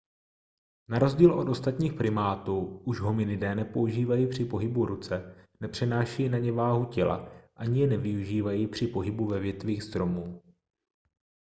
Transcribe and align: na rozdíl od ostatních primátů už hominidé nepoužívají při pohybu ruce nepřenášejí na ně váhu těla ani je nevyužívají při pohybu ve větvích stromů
na 0.89 0.99
rozdíl 0.99 1.31
od 1.33 1.49
ostatních 1.49 1.93
primátů 1.93 2.81
už 2.85 2.99
hominidé 2.99 3.55
nepoužívají 3.55 4.27
při 4.27 4.45
pohybu 4.45 4.85
ruce 4.85 5.35
nepřenášejí 5.59 6.29
na 6.29 6.37
ně 6.37 6.51
váhu 6.51 6.85
těla 6.85 7.31
ani 7.55 7.81
je 7.81 7.87
nevyužívají 7.87 8.67
při 8.67 8.87
pohybu 8.87 9.25
ve 9.27 9.39
větvích 9.39 9.83
stromů 9.83 10.41